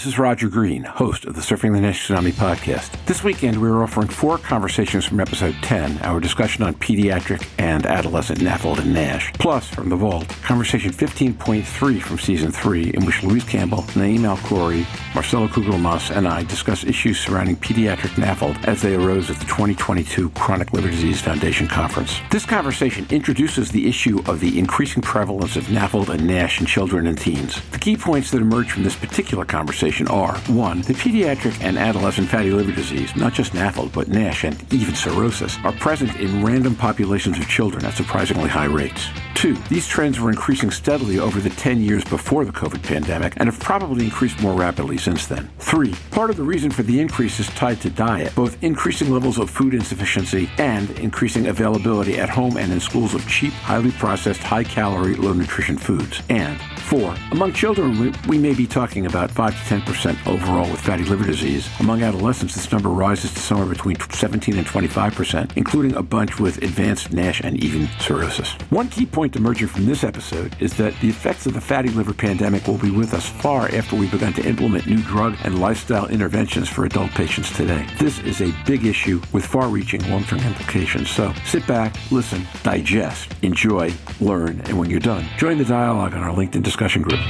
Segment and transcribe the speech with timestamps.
[0.00, 2.96] This is Roger Green, host of the Surfing the NASH Tsunami podcast.
[3.04, 7.84] This weekend, we are offering four conversations from episode 10, our discussion on pediatric and
[7.84, 13.22] adolescent NAFLD and NASH, plus from the vault, conversation 15.3 from season 3, in which
[13.22, 18.94] Louise Campbell, Naeem Alkhouri, Marcelo Kugelmas, and I discuss issues surrounding pediatric NAFLD as they
[18.94, 22.20] arose at the 2022 Chronic Liver Disease Foundation conference.
[22.30, 27.08] This conversation introduces the issue of the increasing prevalence of NAFLD and NASH in children
[27.08, 27.60] and teens.
[27.70, 32.28] The key points that emerge from this particular conversation are one, the pediatric and adolescent
[32.28, 36.76] fatty liver disease, not just NAFLD, but NASH and even cirrhosis, are present in random
[36.76, 39.08] populations of children at surprisingly high rates.
[39.34, 43.48] Two, these trends were increasing steadily over the 10 years before the COVID pandemic and
[43.48, 45.50] have probably increased more rapidly since then.
[45.58, 49.38] Three, part of the reason for the increase is tied to diet, both increasing levels
[49.38, 54.40] of food insufficiency and increasing availability at home and in schools of cheap, highly processed,
[54.40, 56.22] high calorie, low nutrition foods.
[56.28, 60.80] And four, among children, we, we may be talking about 5 to 10% overall with
[60.80, 61.68] fatty liver disease.
[61.80, 66.58] Among adolescents, this number rises to somewhere between 17 and 25%, including a bunch with
[66.58, 68.52] advanced NASH and even cirrhosis.
[68.70, 72.12] One key point emerging from this episode is that the effects of the fatty liver
[72.12, 76.08] pandemic will be with us far after we've begun to implement new drug and lifestyle
[76.08, 77.86] interventions for adult patients today.
[77.98, 81.10] This is a big issue with far reaching long term implications.
[81.10, 86.22] So sit back, listen, digest, enjoy, learn, and when you're done, join the dialogue on
[86.22, 87.20] our LinkedIn discussion group.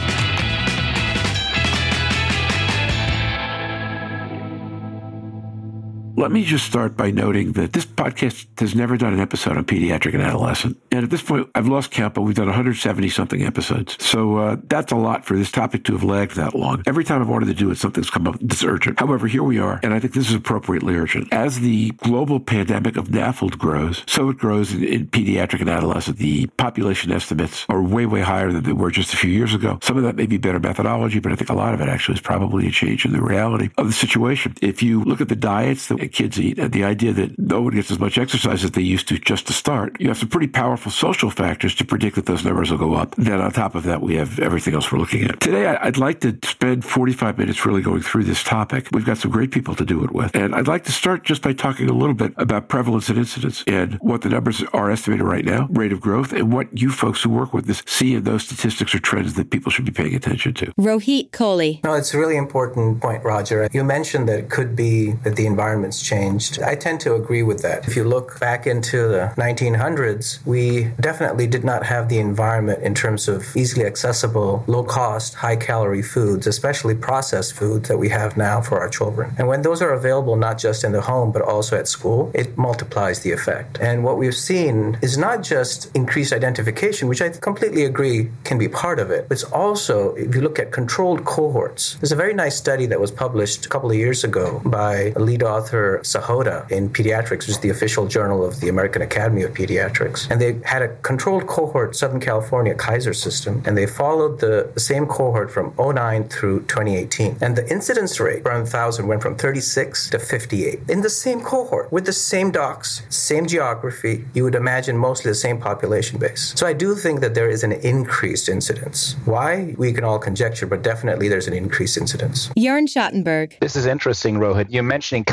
[6.20, 9.64] Let me just start by noting that this podcast has never done an episode on
[9.64, 10.76] pediatric and adolescent.
[10.92, 13.96] And at this point, I've lost count, but we've done 170 something episodes.
[14.04, 16.82] So uh, that's a lot for this topic to have lagged that long.
[16.86, 19.00] Every time I've wanted to do it, something's come up that's urgent.
[19.00, 21.32] However, here we are, and I think this is appropriately urgent.
[21.32, 26.18] As the global pandemic of NAFLD grows, so it grows in, in pediatric and adolescent.
[26.18, 29.78] The population estimates are way, way higher than they were just a few years ago.
[29.82, 32.16] Some of that may be better methodology, but I think a lot of it actually
[32.16, 34.54] is probably a change in the reality of the situation.
[34.60, 37.74] If you look at the diets that kids eat and the idea that no one
[37.74, 40.48] gets as much exercise as they used to just to start, you have some pretty
[40.48, 43.14] powerful social factors to predict that those numbers will go up.
[43.16, 45.40] Then on top of that, we have everything else we're looking at.
[45.40, 48.88] Today, I'd like to spend 45 minutes really going through this topic.
[48.92, 50.34] We've got some great people to do it with.
[50.34, 53.64] And I'd like to start just by talking a little bit about prevalence and incidence
[53.66, 57.22] and what the numbers are estimated right now, rate of growth, and what you folks
[57.22, 60.14] who work with this see in those statistics or trends that people should be paying
[60.14, 60.66] attention to.
[60.78, 61.82] Rohit Kohli.
[61.84, 63.68] No, it's a really important point, Roger.
[63.72, 66.60] You mentioned that it could be that the environment's changed.
[66.62, 67.86] I tend to agree with that.
[67.86, 72.94] If you look back into the 1900s, we definitely did not have the environment in
[72.94, 78.36] terms of easily accessible, low cost, high calorie foods, especially processed foods that we have
[78.36, 79.34] now for our children.
[79.38, 82.56] And when those are available not just in the home but also at school, it
[82.56, 83.78] multiplies the effect.
[83.80, 88.68] And what we've seen is not just increased identification, which I completely agree can be
[88.68, 92.34] part of it, but it's also, if you look at controlled cohorts, there's a very
[92.34, 96.70] nice study that was published a couple of years ago by a lead author Sahota
[96.70, 100.30] in Pediatrics, which is the official journal of the American Academy of Pediatrics.
[100.30, 105.06] And they had a controlled cohort, Southern California Kaiser system, and they followed the, same
[105.06, 107.36] cohort from 09 through 2018.
[107.42, 110.80] And the incidence rate per 1,000 went from 36 to 58.
[110.88, 115.34] In the same cohort, with the same docs, same geography, you would imagine mostly the
[115.34, 116.54] same population base.
[116.56, 119.16] So I do think that there is an increased incidence.
[119.26, 119.74] Why?
[119.76, 122.48] We can all conjecture, but definitely there's an increased incidence.
[122.56, 123.58] Jörn Schattenberg.
[123.60, 124.66] This is interesting, Rohit.
[124.70, 125.24] You're mentioning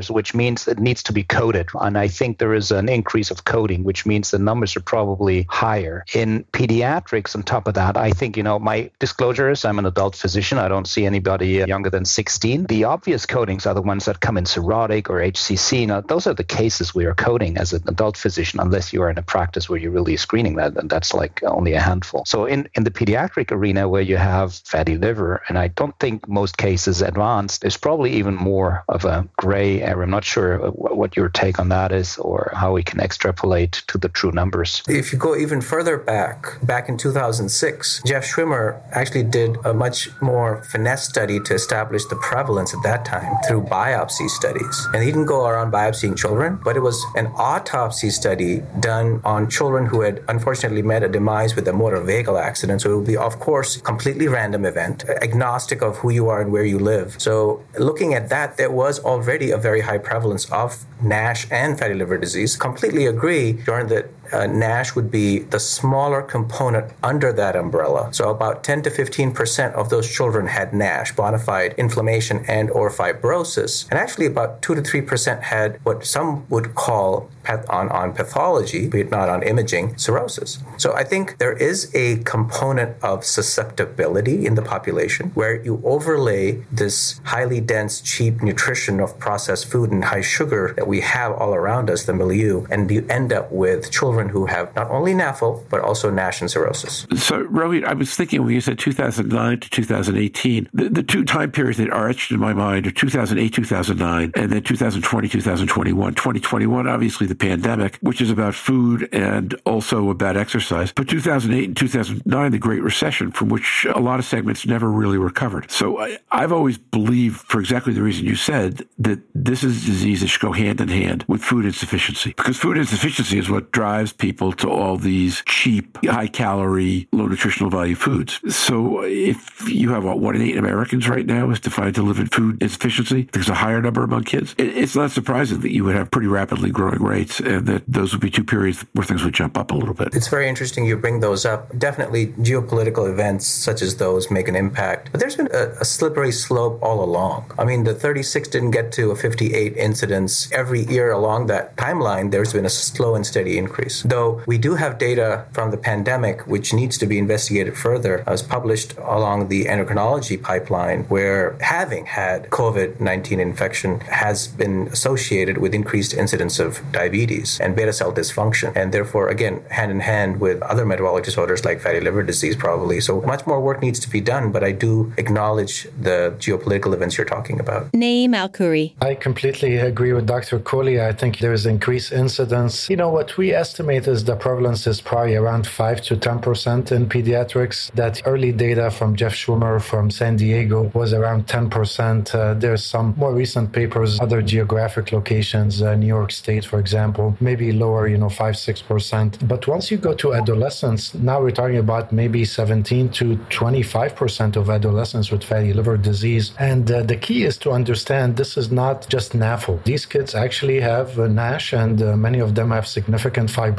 [0.00, 1.68] Which means it needs to be coded.
[1.80, 5.46] And I think there is an increase of coding, which means the numbers are probably
[5.48, 6.04] higher.
[6.14, 9.86] In pediatrics, on top of that, I think, you know, my disclosure is I'm an
[9.86, 10.58] adult physician.
[10.58, 12.64] I don't see anybody younger than 16.
[12.64, 15.86] The obvious codings are the ones that come in cirrhotic or HCC.
[15.86, 19.10] Now, those are the cases we are coding as an adult physician, unless you are
[19.10, 20.76] in a practice where you're really screening that.
[20.76, 22.24] And that's like only a handful.
[22.26, 26.28] So in, in the pediatric arena where you have fatty liver, and I don't think
[26.28, 30.04] most cases advanced, there's probably even more of a gray area.
[30.04, 33.98] I'm not sure what your take on that is or how we can extrapolate to
[33.98, 34.82] the true numbers.
[34.88, 40.08] If you go even further back, back in 2006, Jeff Schwimmer actually did a much
[40.20, 44.88] more finesse study to establish the prevalence at that time through biopsy studies.
[44.92, 49.48] And he didn't go around biopsying children, but it was an autopsy study done on
[49.48, 52.82] children who had unfortunately met a demise with a motor vehicle accident.
[52.82, 56.52] So it would be, of course, completely random event, agnostic of who you are and
[56.52, 57.16] where you live.
[57.20, 61.94] So looking at that, there was already a very high prevalence of NASH and fatty
[61.94, 62.56] liver disease.
[62.56, 68.12] Completely agree, Jordan, that uh, NASH would be the smaller component under that umbrella.
[68.12, 72.70] So about 10 to 15 percent of those children had NASH, bona fide inflammation and
[72.70, 77.88] or fibrosis, and actually about 2 to 3 percent had what some would call on,
[77.88, 80.58] on pathology, but not on imaging, cirrhosis.
[80.76, 86.62] So I think there is a component of susceptibility in the population where you overlay
[86.70, 91.54] this highly dense, cheap nutrition of processed food and high sugar that we have all
[91.54, 95.68] around us, the milieu, and you end up with children who have not only NAFL,
[95.70, 97.06] but also NASH and cirrhosis.
[97.16, 101.50] So, Rohit, I was thinking when you said 2009 to 2018, the, the two time
[101.50, 106.14] periods that are etched in my mind are 2008, 2009, and then 2020, 2021.
[106.14, 110.92] 2021, obviously the pandemic, which is about food and also about exercise.
[110.92, 115.18] But 2008 and 2009, the Great Recession, from which a lot of segments never really
[115.18, 115.70] recovered.
[115.70, 119.86] So I, I've always believed, for exactly the reason you said, that this is a
[119.86, 122.34] disease that should go hand in hand with food insufficiency.
[122.36, 127.70] Because food insufficiency is what drives people to all these cheap, high calorie, low nutritional
[127.70, 128.40] value foods.
[128.54, 132.18] So if you have what, one in eight Americans right now is defined to live
[132.18, 134.54] in food insufficiency, there's a higher number among kids.
[134.58, 138.20] It's not surprising that you would have pretty rapidly growing rates and that those would
[138.20, 140.14] be two periods where things would jump up a little bit.
[140.14, 141.76] It's very interesting you bring those up.
[141.78, 145.10] Definitely geopolitical events such as those make an impact.
[145.12, 147.52] But there's been a, a slippery slope all along.
[147.58, 152.30] I mean, the 36 didn't get to a 58 incidence every year along that timeline.
[152.30, 154.01] There's been a slow and steady increase.
[154.04, 158.42] Though we do have data from the pandemic, which needs to be investigated further, as
[158.42, 165.74] published along the endocrinology pipeline, where having had COVID 19 infection has been associated with
[165.74, 168.74] increased incidence of diabetes and beta cell dysfunction.
[168.74, 173.00] And therefore, again, hand in hand with other metabolic disorders like fatty liver disease, probably.
[173.00, 177.16] So much more work needs to be done, but I do acknowledge the geopolitical events
[177.18, 177.92] you're talking about.
[177.92, 178.94] Naeem Alkhouri.
[179.00, 180.58] I completely agree with Dr.
[180.58, 181.00] Kohli.
[181.00, 182.88] I think there is increased incidence.
[182.90, 187.08] You know, what we estimate is the prevalence is probably around 5 to 10% in
[187.08, 187.90] pediatrics.
[187.92, 192.34] That early data from Jeff Schwimmer from San Diego was around 10%.
[192.34, 197.36] Uh, there's some more recent papers, other geographic locations, uh, New York State, for example,
[197.40, 199.48] maybe lower, you know, 5 6%.
[199.48, 204.70] But once you go to adolescence, now we're talking about maybe 17 to 25% of
[204.70, 206.52] adolescents with fatty liver disease.
[206.58, 209.82] And uh, the key is to understand this is not just NAFL.
[209.84, 213.71] These kids actually have uh, NASH, and uh, many of them have significant fibrosis.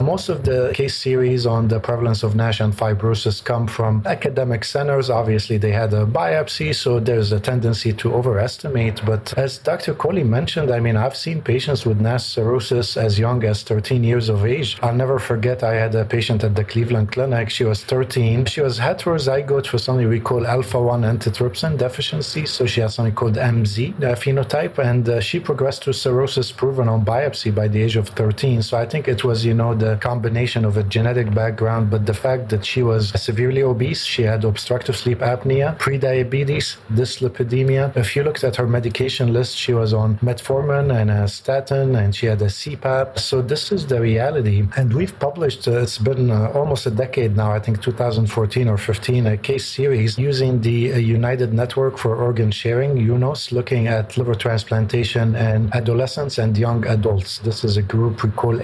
[0.00, 4.64] Most of the case series on the prevalence of NASH and fibrosis come from academic
[4.64, 5.10] centers.
[5.10, 9.04] Obviously, they had a biopsy, so there's a tendency to overestimate.
[9.04, 9.94] But as Dr.
[9.94, 14.28] Kohli mentioned, I mean, I've seen patients with NASH cirrhosis as young as 13 years
[14.28, 14.78] of age.
[14.82, 17.50] I'll never forget, I had a patient at the Cleveland Clinic.
[17.50, 18.46] She was 13.
[18.46, 22.46] She was heterozygote for something we call alpha 1 antitrypsin deficiency.
[22.46, 27.04] So she has something called MZ phenotype, and uh, she progressed to cirrhosis proven on
[27.04, 28.62] biopsy by the age of 13.
[28.62, 32.12] So I think it was, you know, the combination of a genetic background, but the
[32.12, 37.96] fact that she was severely obese, she had obstructive sleep apnea, prediabetes, dyslipidemia.
[37.96, 42.14] If you looked at her medication list, she was on metformin and a statin, and
[42.14, 43.18] she had a CPAP.
[43.18, 44.68] So this is the reality.
[44.76, 48.76] And we've published, uh, it's been uh, almost a decade now, I think 2014 or
[48.76, 54.16] 15, a case series using the uh, United Network for Organ Sharing, UNOS, looking at
[54.18, 57.38] liver transplantation in adolescents and young adults.
[57.38, 58.60] This is a group we call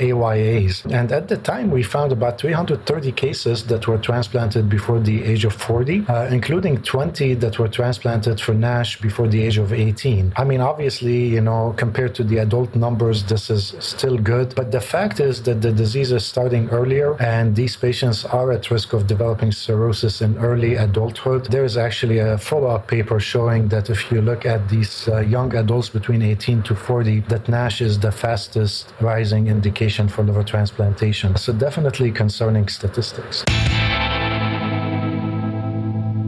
[0.61, 0.93] AYAs.
[0.93, 5.45] And at the time, we found about 330 cases that were transplanted before the age
[5.45, 10.33] of 40, uh, including 20 that were transplanted for NASH before the age of 18.
[10.37, 14.55] I mean, obviously, you know, compared to the adult numbers, this is still good.
[14.55, 18.71] But the fact is that the disease is starting earlier, and these patients are at
[18.71, 21.47] risk of developing cirrhosis in early adulthood.
[21.47, 25.21] There is actually a follow up paper showing that if you look at these uh,
[25.21, 30.45] young adults between 18 to 40, that NASH is the fastest rising indication for liver
[30.51, 31.37] transplantation.
[31.37, 33.45] So, definitely concerning statistics.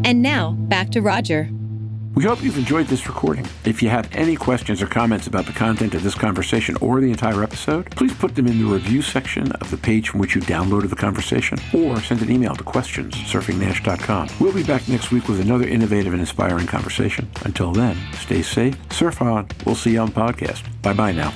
[0.04, 1.48] And now, back to Roger.
[2.14, 3.46] We hope you've enjoyed this recording.
[3.64, 7.10] If you have any questions or comments about the content of this conversation or the
[7.10, 10.42] entire episode, please put them in the review section of the page from which you
[10.42, 14.28] downloaded the conversation or send an email to questions at surfingnash.com.
[14.38, 17.30] We'll be back next week with another innovative and inspiring conversation.
[17.46, 19.48] Until then, stay safe, surf on.
[19.64, 20.62] We'll see you on podcast.
[20.82, 21.32] Bye bye now.